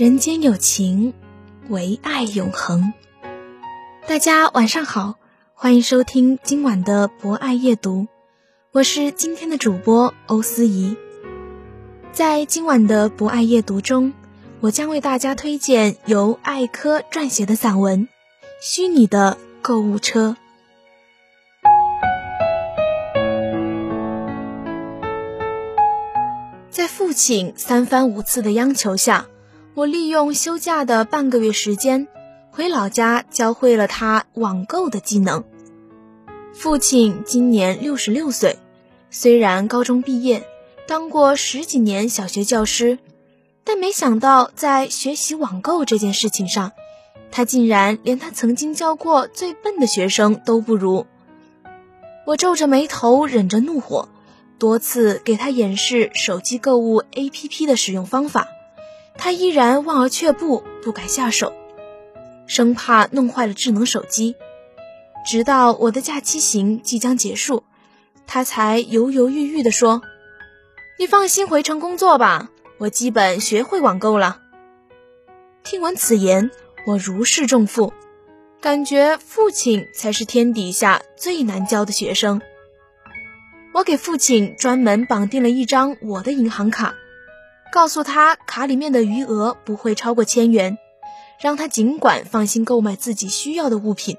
[0.00, 1.12] 人间有情，
[1.68, 2.94] 唯爱永恒。
[4.08, 5.16] 大家晚上好，
[5.52, 8.06] 欢迎收听今晚的博爱夜读，
[8.72, 10.96] 我是今天的主播欧思怡。
[12.12, 14.14] 在今晚的博爱夜读中，
[14.60, 18.04] 我将为大家推荐由艾科撰写的散文
[18.62, 20.34] 《虚拟的购物车》。
[26.70, 29.26] 在父亲三番五次的央求下。
[29.80, 32.06] 我利用休假的半个月时间，
[32.50, 35.42] 回老家教会了他网购的技能。
[36.52, 38.58] 父亲今年六十六岁，
[39.10, 40.46] 虽然高中毕业，
[40.86, 42.98] 当过十几年小学教师，
[43.64, 46.72] 但没想到在学习网购这件事情上，
[47.30, 51.06] 他竟然连他曾经教过最笨的学生都不如。
[52.26, 54.10] 我皱着眉头，忍着怒火，
[54.58, 58.46] 多次给他演示手机购物 APP 的使用方法。
[59.22, 61.52] 他依然望而却步，不敢下手，
[62.46, 64.34] 生怕弄坏了智能手机。
[65.26, 67.64] 直到我的假期行即将结束，
[68.26, 70.00] 他才犹犹豫豫地说
[70.98, 74.40] ：“你放心回城工作吧，我基本学会网购了。”
[75.62, 76.50] 听闻此言，
[76.86, 77.92] 我如释重负，
[78.58, 82.40] 感觉父亲才是天底下最难教的学生。
[83.74, 86.94] 我给父亲专门绑定了一张我的银行卡。
[87.72, 90.76] 告诉他卡里面的余额不会超过千元，
[91.40, 94.16] 让他尽管放心购买自己需要的物品，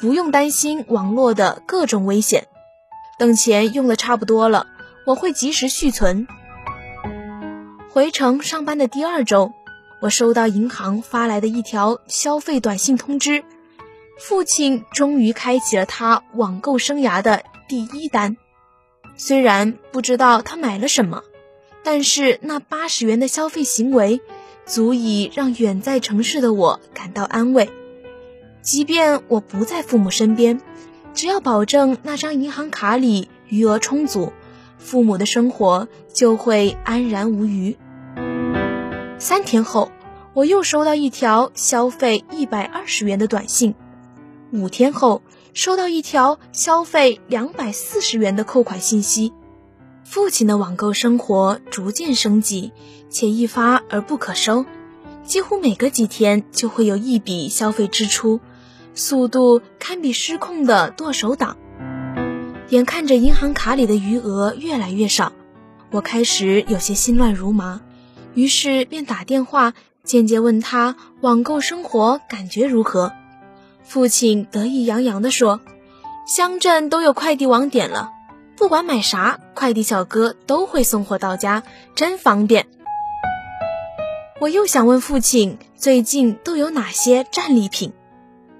[0.00, 2.46] 不用担心网络的各种危险。
[3.18, 4.66] 等钱用的差不多了，
[5.06, 6.26] 我会及时续存。
[7.90, 9.52] 回城上班的第二周，
[10.02, 13.44] 我收到银行发来的一条消费短信通知，
[14.18, 18.36] 父亲终于开启了他网购生涯的第一单。
[19.16, 21.22] 虽然不知道他买了什么。
[21.84, 24.20] 但是那八十元的消费行为，
[24.66, 27.70] 足以让远在城市的我感到安慰。
[28.62, 30.60] 即便我不在父母身边，
[31.12, 34.32] 只要保证那张银行卡里余额充足，
[34.78, 37.76] 父母的生活就会安然无虞。
[39.18, 39.92] 三天后，
[40.32, 43.74] 我又收到一条消费一百二十元的短信；
[44.50, 45.20] 五天后，
[45.52, 49.34] 收到一条消费两百四十元的扣款信息。
[50.04, 52.72] 父亲的网购生活逐渐升级，
[53.08, 54.64] 且一发而不可收，
[55.24, 58.40] 几乎每隔几天就会有一笔消费支出，
[58.94, 61.56] 速度堪比失控的剁手党。
[62.68, 65.32] 眼看着银行卡里的余额越来越少，
[65.90, 67.80] 我开始有些心乱如麻，
[68.34, 73.12] 于是便打电话间接问他网购生活感觉如何。
[73.84, 75.60] 父亲得意洋洋地说
[76.26, 78.10] ：“乡镇都有快递网点了。”
[78.56, 82.66] 不管买啥，快递小哥都会送货到家，真方便。
[84.40, 87.92] 我又想问父亲最近都有哪些战利品，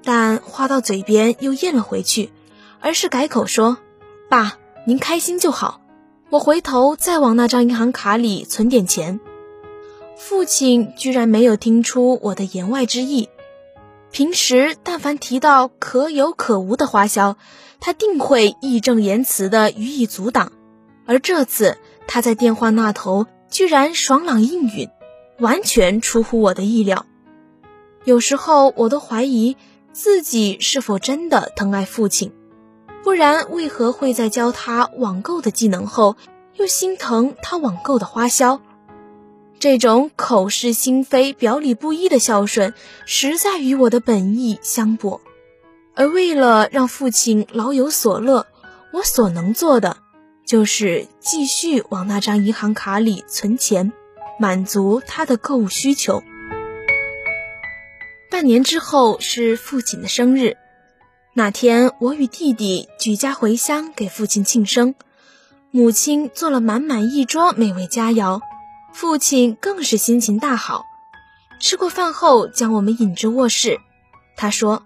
[0.03, 2.31] 但话到嘴边又咽了回去，
[2.81, 3.78] 而是改口说
[4.28, 5.81] ：“爸，您开心就好。”
[6.31, 9.20] 我回头再往那张银行卡里存点钱。
[10.17, 13.29] 父亲居然没有听出我的言外之意。
[14.14, 17.37] 平时但凡提到可有可无的花销，
[17.81, 20.52] 他定会义正言辞地予以阻挡。
[21.05, 24.88] 而这次他在电话那头居然爽朗应允，
[25.40, 27.06] 完全出乎我的意料。
[28.05, 29.56] 有时候我都怀疑
[29.90, 32.32] 自己是否真的疼爱父亲，
[33.02, 36.17] 不然为何会在教他网购的技能后，
[36.55, 38.60] 又心疼他网购的花销？
[39.59, 42.75] 这种口是心非、表里不一的孝顺，
[43.06, 45.21] 实在与我的本意相悖。
[45.95, 48.47] 而为了让父亲老有所乐，
[48.93, 49.97] 我所能做的，
[50.45, 53.93] 就是继续往那张银行卡里存钱，
[54.39, 56.23] 满足他的购物需求。
[58.31, 60.56] 半年之后是父亲的生日，
[61.33, 64.97] 那天我与弟弟举家回乡给父亲庆生，
[65.71, 68.41] 母亲做了满满一桌美味佳肴，
[68.94, 70.85] 父亲更是心情大好。
[71.61, 73.81] 吃过饭后，将我们引至卧室，
[74.37, 74.85] 他说：“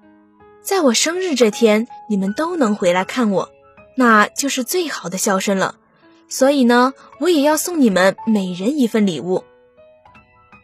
[0.65, 3.51] 在我生日这天，你们都能回来看我。”
[3.97, 5.75] 那就是最好的孝顺了，
[6.29, 9.45] 所以呢，我也要送你们每人一份礼物。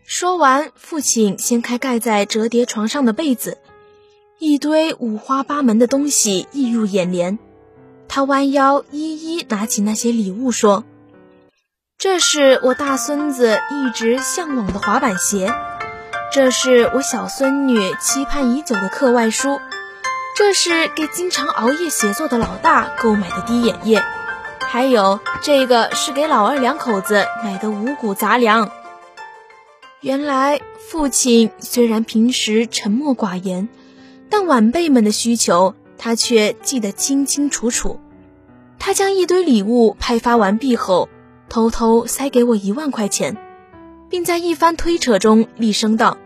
[0.04, 3.58] 说完，父亲掀开盖在折叠床上的被子，
[4.38, 7.38] 一堆五花八门的东西映入眼帘。
[8.08, 10.84] 他弯腰一一拿起那些礼物，说
[12.04, 15.50] ：“这是我大孙子一直向往的滑板鞋，
[16.30, 19.58] 这是我小孙女期盼已久的课外书。”
[20.36, 24.04] 这是给经常熬夜写作的老大购买的滴眼液，
[24.60, 28.70] 还有这个是给老二两口子买的五谷杂粮。
[30.02, 33.70] 原来父亲虽然平时沉默寡言，
[34.28, 37.98] 但晚辈们的需求他却记得清清楚楚。
[38.78, 41.08] 他将一堆礼物派发完毕后，
[41.54, 43.36] 偷偷塞给我一万块钱，
[44.10, 46.18] 并在一番推扯中厉声道：“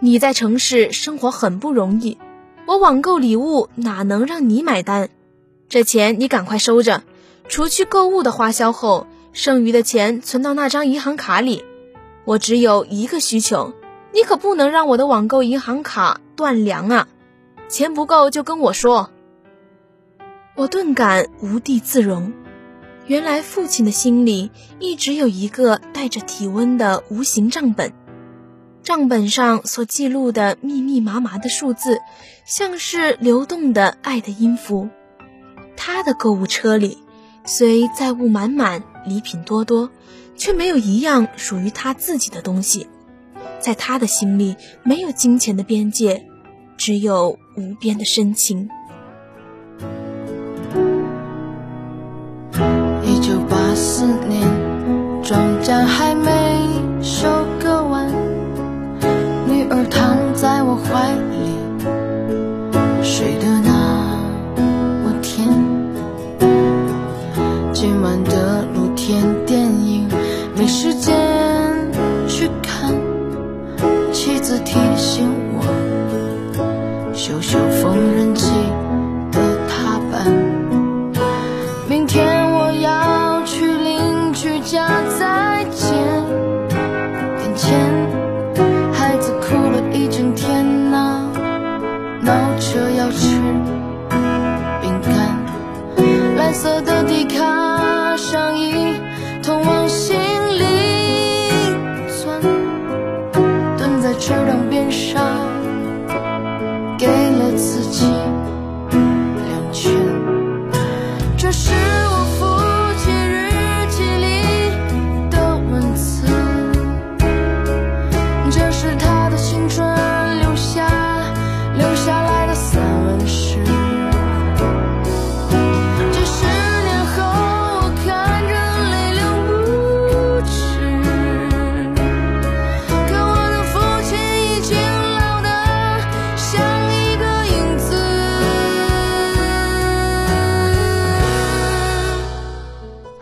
[0.00, 2.18] 你在城市生活很不容易。”
[2.68, 5.08] 我网购礼物哪能让你买单？
[5.70, 7.04] 这钱你赶快收着，
[7.48, 11.64] 除去购物的花销后，剩余的钱存到那张银行卡里。
[12.26, 13.72] 我只有一个需求，
[14.12, 17.08] 你可不能让我的网购银行卡断粮啊！
[17.70, 19.08] 钱不够就跟我说。
[20.54, 22.34] 我顿感无地自容，
[23.06, 24.50] 原来父亲的心里
[24.80, 27.92] 一直有一个带着体温的无形账本。
[28.82, 32.00] 账本上所记录的密密麻麻的数字，
[32.44, 34.88] 像是流动的爱的音符。
[35.76, 36.98] 他的购物车里，
[37.44, 39.90] 虽载物满满，礼品多多，
[40.36, 42.88] 却没有一样属于他自己的东西。
[43.60, 46.26] 在他的心里，没有金钱的边界，
[46.76, 48.68] 只有无边的深情。
[53.98, 54.42] 思念，
[55.22, 56.30] 庄稼还没
[57.00, 57.26] 收
[57.58, 58.06] 割完。
[59.48, 61.35] 女儿躺在我怀里，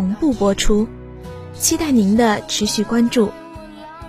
[0.00, 0.88] 同步播出，
[1.52, 3.30] 期待您的持续关注。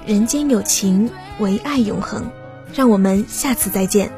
[0.05, 2.31] 人间有情，唯爱永恒。
[2.73, 4.09] 让我们下次再见。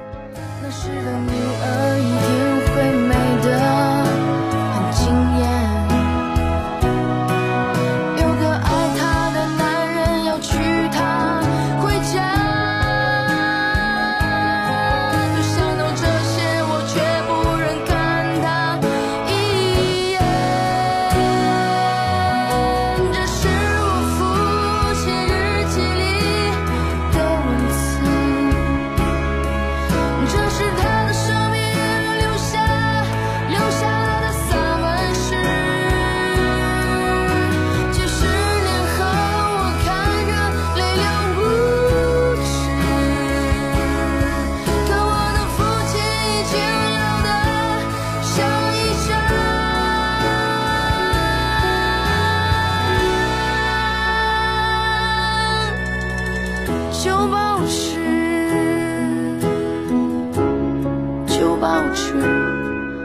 [62.04, 62.12] 去，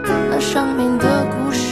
[0.03, 1.68] 那上面的故事